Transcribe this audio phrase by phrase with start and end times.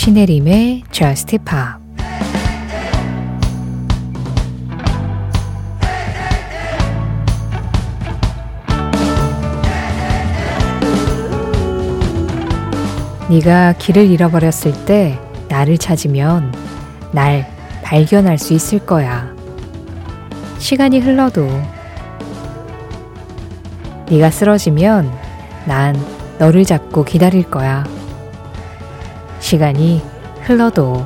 [0.00, 1.78] 신혜림의 Just Pop
[13.28, 15.18] 네가 길을 잃어버렸을 때
[15.50, 16.50] 나를 찾으면
[17.12, 17.46] 날
[17.82, 19.30] 발견할 수 있을 거야.
[20.58, 21.46] 시간이 흘러도
[24.08, 25.12] 네가 쓰러지면
[25.66, 25.94] 난
[26.38, 27.99] 너를 잡고 기다릴 거야.
[29.50, 30.00] 시간이
[30.42, 31.04] 흘러도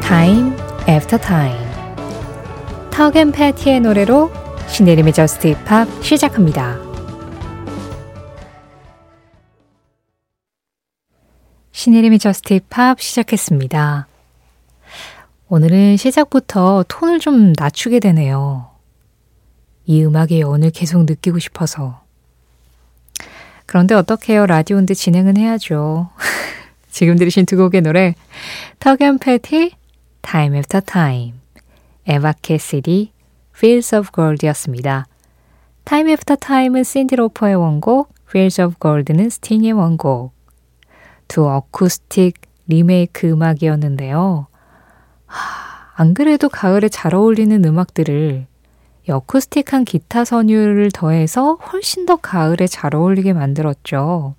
[0.00, 0.52] Time
[0.88, 1.56] After Time
[2.90, 4.32] 턱앤 패티의 노래로
[4.66, 6.76] 신혜림의 저스트 힙합 시작합니다.
[11.70, 14.08] 신혜림의 Just Pop 시작했습니다.
[15.54, 18.70] 오늘은 시작부터 톤을 좀 낮추게 되네요.
[19.84, 22.00] 이 음악의 여운을 계속 느끼고 싶어서.
[23.66, 24.46] 그런데 어떡해요.
[24.46, 26.08] 라디오인데 진행은 해야죠.
[26.90, 28.14] 지금 들으신 두 곡의 노래
[28.80, 29.72] Tuck & Patti
[30.22, 31.34] Time After Time
[32.06, 33.12] Eva Cassidy
[33.54, 35.06] Fields of Gold이었습니다.
[35.84, 40.32] Time After Time은 신디 로퍼의 원곡 Fields of Gold는 스팅의 원곡
[41.28, 44.46] 두 어쿠스틱 리메이크 음악이었는데요.
[45.94, 48.46] 안 그래도 가을에 잘 어울리는 음악들을
[49.08, 54.34] 어쿠스틱한 기타 선율을 더해서 훨씬 더 가을에 잘 어울리게 만들었죠.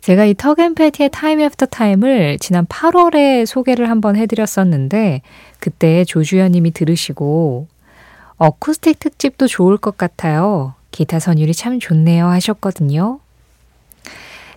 [0.00, 5.20] 제가 이 턱앤패티의 타임 애프터 타임을 지난 8월에 소개를 한번 해드렸었는데
[5.58, 7.68] 그때 조주현 님이 들으시고
[8.38, 10.74] 어쿠스틱 특집도 좋을 것 같아요.
[10.90, 13.20] 기타 선율이 참 좋네요 하셨거든요.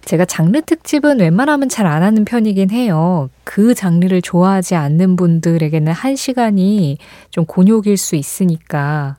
[0.06, 3.30] 제가 장르 특집은 웬만하면 잘 안 하는 편이긴 해요.
[3.44, 6.98] 그 장르를 좋아하지 않는 분들에게는 한 시간이
[7.30, 9.18] 좀 곤욕일 수 있으니까.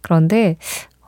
[0.00, 0.56] 그런데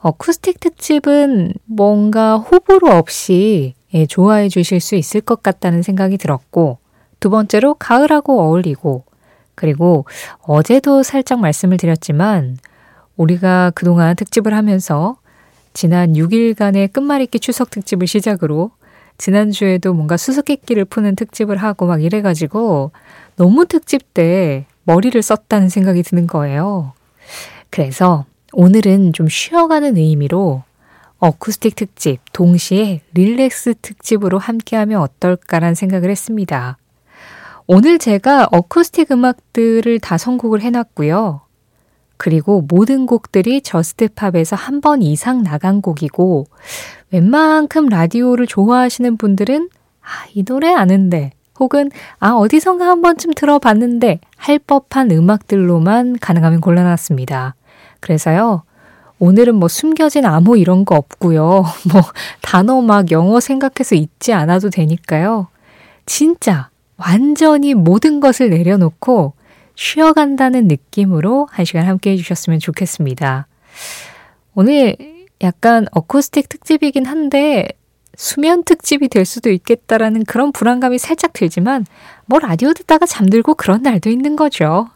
[0.00, 6.78] 어쿠스틱 특집은 뭔가 호불호 없이 예, 좋아해 주실 수 있을 것 같다는 생각이 들었고,
[7.20, 9.04] 두 번째로 가을하고 어울리고,
[9.54, 10.04] 그리고
[10.42, 12.58] 어제도 살짝 말씀을 드렸지만,
[13.16, 15.16] 우리가 그동안 특집을 하면서
[15.74, 18.72] 지난 6일간의 끝말잇기 추석 특집을 시작으로
[19.18, 22.92] 지난주에도 뭔가 수수께끼를 푸는 특집을 하고 막 이래가지고
[23.36, 26.92] 너무 특집 때 머리를 썼다는 생각이 드는 거예요.
[27.70, 30.62] 그래서 오늘은 좀 쉬어가는 의미로
[31.18, 36.76] 어쿠스틱 특집, 동시에 릴렉스 특집으로 함께하면 어떨까라는 생각을 했습니다.
[37.66, 41.40] 오늘 제가 어쿠스틱 음악들을 다 선곡을 해놨고요.
[42.16, 46.46] 그리고 모든 곡들이 저스트팝에서 한 번 이상 나간 곡이고
[47.10, 49.68] 웬만큼 라디오를 좋아하시는 분들은
[50.02, 57.54] 아, 이 노래 아는데 혹은 아, 어디선가 한 번쯤 들어봤는데 할 법한 음악들로만 가능하면 골라놨습니다.
[58.00, 58.64] 그래서요.
[59.20, 61.64] 오늘은 뭐 숨겨진 암호 이런 거 없고요.
[61.92, 62.02] 뭐
[62.42, 65.46] 단어 막 영어 생각해서 잊지 않아도 되니까요.
[66.04, 69.32] 진짜 완전히 모든 것을 내려놓고
[69.74, 73.46] 쉬어간다는 느낌으로 한 시간 함께 해주셨으면 좋겠습니다.
[74.54, 74.96] 오늘
[75.42, 77.68] 약간 어쿠스틱 특집이긴 한데
[78.16, 81.84] 수면 특집이 될 수도 있겠다라는 그런 불안감이 살짝 들지만
[82.26, 84.88] 뭐 라디오 듣다가 잠들고 그런 날도 있는 거죠.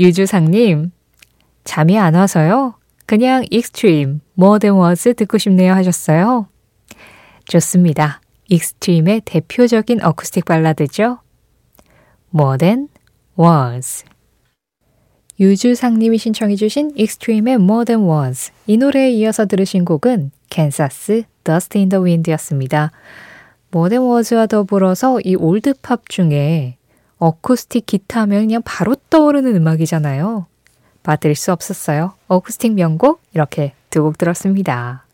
[0.00, 0.90] 유주상님,
[1.62, 2.74] 잠이 안 와서요?
[3.06, 4.58] 그냥 Extreme, more
[5.14, 6.48] 듣고 싶네요 하셨어요.
[7.46, 8.20] 좋습니다.
[8.48, 11.20] Extreme의 대표적인 어쿠스틱 발라드죠.
[12.58, 12.88] Than
[13.38, 14.04] Words.
[15.40, 18.52] 유주상님이 신청해주신 Extreme의 More Than Words.
[18.66, 22.92] 이 노래에 이어서 들으신 곡은 Kansas Dust in the Wind였습니다.
[23.74, 26.76] More Than Words와 더불어서 이 올드팝 중에
[27.18, 30.46] 어쿠스틱 기타 하면 그냥 바로 떠오르는 음악이잖아요.
[31.02, 32.14] 빠뜨릴 수 없었어요.
[32.28, 35.04] 어쿠스틱 명곡 이렇게 두 곡 들었습니다.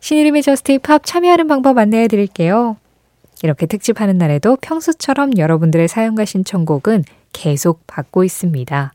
[0.00, 2.76] 신혜림의 Just Pop 참여하는 방법 안내해 드릴게요.
[3.44, 7.04] 이렇게 특집하는 날에도 평소처럼 여러분들의 사연과 신청곡은
[7.34, 8.94] 계속 받고 있습니다.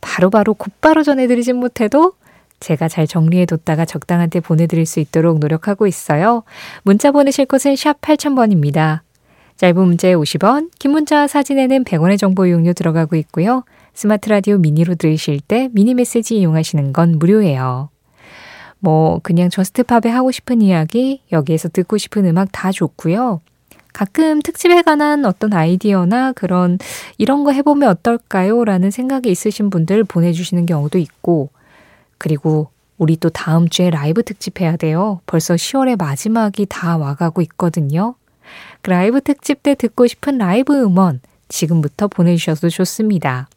[0.00, 2.12] 바로바로 바로 곧바로 전해드리진 못해도
[2.60, 6.44] 제가 잘 정리해뒀다가 적당한 때 보내드릴 수 있도록 노력하고 있어요.
[6.84, 9.00] 문자 보내실 곳은 샵 8000번입니다.
[9.56, 13.64] 짧은 문자에 50원, 긴 문자 사진에는 100원의 정보 이용료 들어가고 있고요.
[13.94, 17.90] 스마트 라디오 미니로 들으실 때 미니 메시지 이용하시는 건 무료예요.
[18.78, 23.40] 뭐 그냥 Just Pop에 하고 싶은 이야기, 여기에서 듣고 싶은 음악 다 좋고요.
[23.98, 26.78] 가끔 특집에 관한 어떤 아이디어나 그런
[27.16, 28.64] 이런 거 해보면 어떨까요?
[28.64, 31.50] 라는 생각이 있으신 분들 보내주시는 경우도 있고,
[32.16, 35.20] 그리고 우리 또 다음 주에 라이브 특집 해야 돼요.
[35.26, 38.14] 벌써 10월의 마지막이 다 와가고 있거든요.
[38.82, 43.48] 그 라이브 특집 때 듣고 싶은 라이브 음원 지금부터 보내주셔도 좋습니다.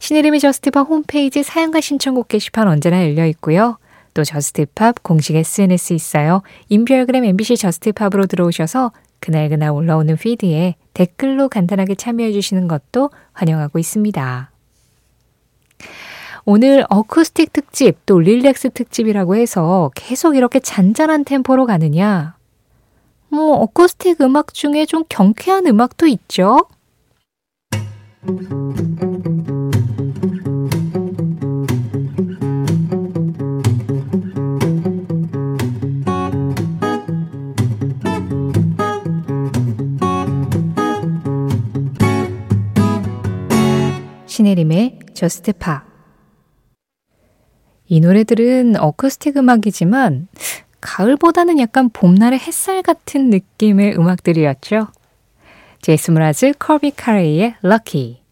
[0.00, 3.78] 신혜림의 Just Pop 홈페이지 사연과 신청곡 게시판 언제나 열려 있고요.
[4.12, 6.42] 또 Just Pop 공식 SNS 있어요.
[6.68, 14.50] 인별그램 MBC Just Pop으로 들어오셔서 그날그날 올라오는 피드에 댓글로 간단하게 참여해 주시는 것도 환영하고 있습니다.
[16.44, 22.36] 오늘 어쿠스틱 특집 또 relax 특집이라고 해서 계속 이렇게 잔잔한 템포로 가느냐?
[23.28, 26.66] 뭐 어쿠스틱 음악 중에 좀 경쾌한 음악도 있죠.
[44.48, 45.84] 신혜림의 Just Pop.
[47.86, 50.28] 이 노래들은 어쿠스틱 음악이지만
[50.80, 54.88] 가을보다는 약간 봄날의 햇살 같은 느낌의 음악들이었죠.
[55.82, 58.22] Jason Mraz Colbie Caillat의 Lucky,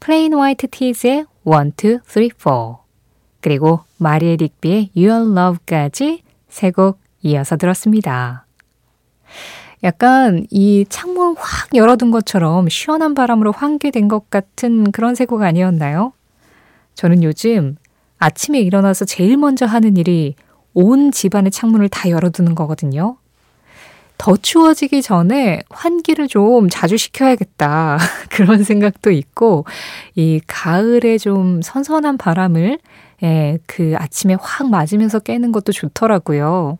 [0.00, 2.78] Plain White T's의 1, 2, 3, 4
[3.40, 8.46] 그리고 Marié Digby의 Your Love까지 세 곡 이어서 들었습니다.
[9.86, 16.12] 약간 이 창문 확 열어둔 것처럼 시원한 바람으로 환기된 것 같은 그런 세곡 아니었나요?
[16.96, 17.76] 저는 요즘
[18.18, 20.34] 아침에 일어나서 제일 먼저 하는 일이
[20.74, 23.16] 온 집안의 창문을 다 열어두는 거거든요.
[24.18, 27.98] 더 추워지기 전에 환기를 좀 자주 시켜야겠다.
[28.30, 29.66] 그런 생각도 있고,
[30.16, 32.78] 이 가을에 좀 선선한 바람을,
[33.22, 36.78] 예, 그 아침에 확 맞으면서 깨는 것도 좋더라고요.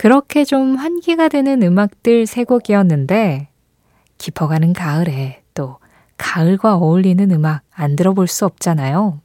[0.00, 3.48] 그렇게 좀 환기가 되는 음악들 세 곡이었는데,
[4.16, 5.76] 깊어가는 가을에 또
[6.16, 9.20] 가을과 어울리는 음악 안 들어볼 수 없잖아요.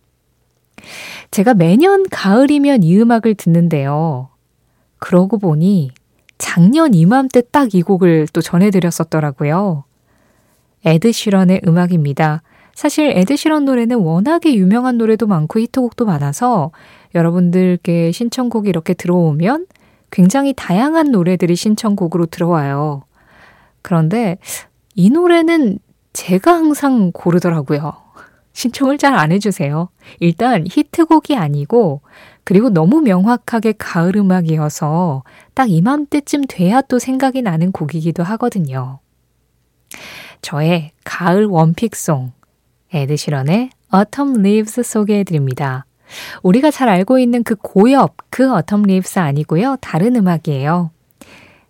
[1.31, 4.27] 제가 매년 가을이면 이 음악을 듣는데요.
[5.00, 5.92] 그러고 보니
[6.38, 9.86] 작년 이맘때 딱 이 곡을 또 전해드렸었더라고요.
[10.83, 12.42] 에드 시런의 음악입니다.
[12.74, 16.72] 사실 에드 시런 노래는 워낙에 유명한 노래도 많고 히트곡도 많아서
[17.16, 19.68] 여러분들께 신청곡이 이렇게 들어오면
[20.15, 23.03] 굉장히 다양한 노래들이 신청곡으로 들어와요.
[23.81, 24.38] 그런데
[24.94, 25.77] 이 노래는
[26.13, 27.91] 제가 항상 고르더라고요.
[28.53, 29.89] 신청을 잘 안 해주세요.
[30.21, 32.00] 일단 히트곡이 아니고
[32.45, 35.23] 그리고 너무 명확하게 가을 음악이어서
[35.53, 39.00] 딱 이맘때쯤 돼야 또 생각이 나는 곡이기도 하거든요.
[40.41, 42.31] 저의 가을 원픽송
[42.94, 45.85] 에드시런의 Autumn Leaves 소개해드립니다.
[46.44, 49.78] 우리가 잘 알고 있는 그 고엽, 그 Autumn Leaves 아니고요.
[49.81, 50.92] 다른 음악이에요.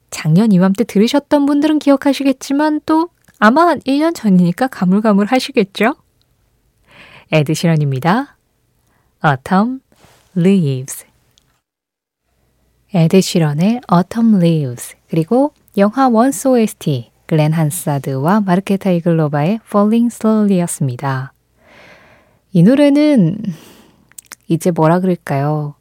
[0.09, 3.09] 작년 이맘때 들으셨던 분들은 기억하시겠지만 또
[3.39, 5.95] 아마 1년 전이니까 가물가물 하시겠죠?
[7.31, 8.37] 에드시런입니다.
[9.25, 9.81] Autumn
[10.37, 11.05] Leaves
[12.93, 21.33] 에드시런의 Autumn Leaves 그리고 영화 원스 OST 글렌 한사드와 마르케타 이글로바의 Falling Slowly였습니다.
[22.53, 23.37] 이 노래는
[24.47, 25.75] 이제 뭐라 그럴까요?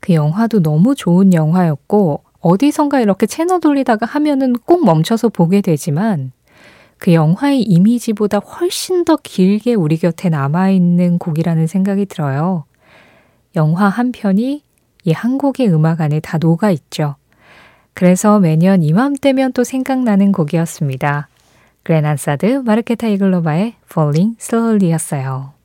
[0.00, 6.32] 그 영화도 너무 좋은 영화였고 어디선가 이렇게 채널 돌리다가 하면은 꼭 멈춰서 보게 되지만
[6.98, 12.64] 그 영화의 이미지보다 훨씬 더 길게 우리 곁에 남아있는 곡이라는 생각이 들어요.
[13.54, 14.62] 영화 한 편이
[15.04, 17.16] 이한 곡의 음악 안에 다 녹아 있죠.
[17.94, 21.28] 그래서 매년 이맘때면 또 생각나는 곡이었습니다.
[21.82, 25.55] 그레 안사드 마르케타 이글로바의 Falling Slowly였어요.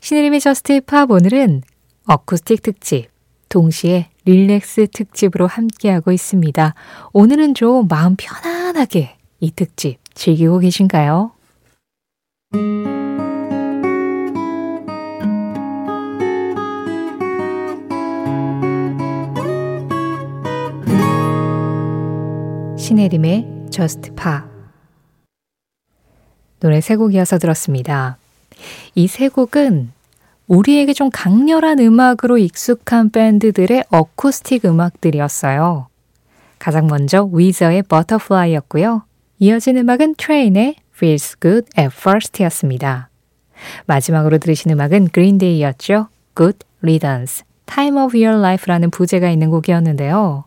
[0.00, 1.62] 신혜림의 Just Pop 오늘은
[2.06, 3.08] 어쿠스틱 특집,
[3.50, 6.74] 동시에 relax 특집으로 함께하고 있습니다.
[7.12, 11.32] 오늘은 좀 마음 편안하게 이 특집 즐기고 계신가요?
[22.78, 24.40] 신혜림의 Just Pop
[26.58, 28.19] 노래 세 곡이어서 들었습니다.
[28.94, 29.92] 이 세 곡은
[30.46, 35.86] 우리에게 좀 강렬한 음악으로 익숙한 밴드들의 어쿠스틱 음악들이었어요.
[36.58, 39.04] 가장 먼저 위저의 Butterfly였고요.
[39.38, 43.08] 이어진 음악은 Train의 Feels Good at First였습니다.
[43.86, 46.08] 마지막으로 들으신 음악은 Green Day였죠.
[46.36, 50.44] Good Riddance, Time of Your Life라는 부제가 있는 곡이었는데요.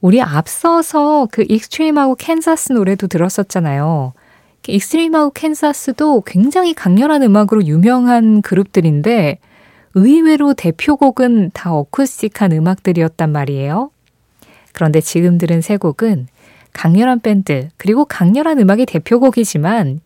[0.00, 4.14] 우리 앞서서 그 Extreme하고 Kansas 노래도 들었었잖아요.
[4.72, 9.38] Extreme하고 Kansas도 굉장히 강렬한 음악으로 유명한 그룹들인데
[9.94, 13.90] 의외로 대표곡은 다 어쿠스틱한 음악들이었단 말이에요.
[14.72, 16.28] 그런데 지금 들은 세 곡은
[16.72, 20.00] 강렬한 밴드, 그리고 강렬한 음악이 대표곡이지만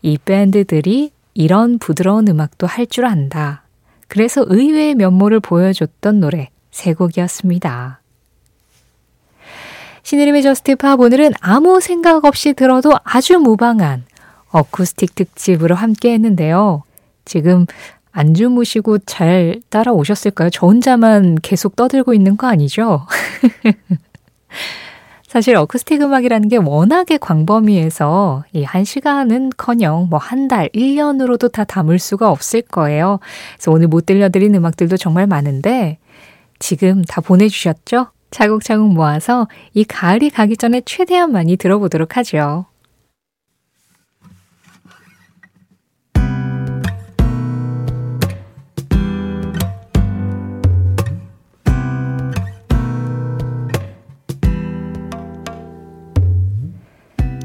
[0.00, 3.64] 이 밴드들이 이런 부드러운 음악도 할 줄 안다.
[4.08, 8.00] 그래서 의외의 면모를 보여줬던 노래 세 곡이었습니다.
[10.04, 14.04] 신혜림의 Just Pop 오늘은 아무 생각 없이 들어도 아주 무방한
[14.50, 16.82] 어쿠스틱 특집으로 함께 했는데요.
[17.24, 17.64] 지금
[18.12, 20.50] 안 주무시고 잘 따라오셨을까요?
[20.50, 23.06] 저 혼자만 계속 떠들고 있는 거 아니죠?
[25.26, 31.64] 사실 어쿠스틱 음악이라는 게 워낙에 광범위해서 이 한 시간은 커녕 뭐 한 달, 1년으로도 다
[31.64, 33.20] 담을 수가 없을 거예요.
[33.54, 35.96] 그래서 오늘 못 들려드린 음악들도 정말 많은데
[36.58, 38.08] 지금 다 보내주셨죠?
[38.34, 42.66] 차곡차곡 모아서 이 가을이 가기 전에 최대한 많이 들어보도록 하죠.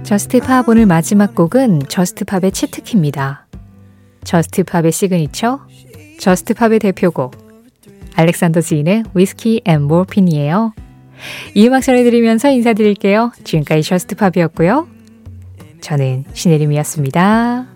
[0.04, 3.46] Just Pop 오늘 마지막 곡은 저스트팝의 치트키입니다.
[4.24, 5.60] Just Pop의 signature,
[6.20, 7.49] Just Pop의 대표곡,
[8.16, 10.74] Alexander Jean의 Whiskey and Morphine이에요.
[11.54, 13.32] 이 음악 전해드리면서 인사드릴게요.
[13.44, 14.88] 지금까지 Just Pop이었고요.
[15.82, 17.68] 저는 신혜림이었습니다.